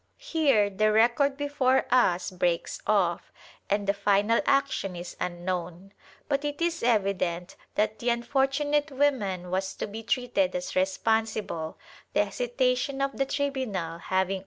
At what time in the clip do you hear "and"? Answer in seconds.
3.69-3.85